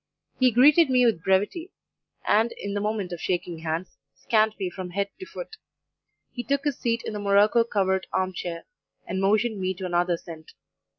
He 0.39 0.49
greeted 0.49 0.89
me 0.89 1.05
with 1.05 1.23
brevity, 1.23 1.69
and, 2.25 2.53
in 2.53 2.73
the 2.73 2.81
moment 2.81 3.11
of 3.11 3.21
shaking 3.21 3.59
hands, 3.59 3.99
scanned 4.15 4.55
me 4.57 4.67
from 4.71 4.89
head 4.89 5.09
to 5.19 5.27
foot; 5.27 5.57
he 6.31 6.41
took 6.43 6.63
his 6.63 6.79
seat 6.79 7.03
in 7.05 7.13
the 7.13 7.19
morocco 7.19 7.63
covered 7.63 8.07
arm 8.11 8.33
chair, 8.33 8.65
and 9.05 9.21
motioned 9.21 9.61
me 9.61 9.75
to 9.75 9.85
another 9.85 10.17
seat. 10.17 10.53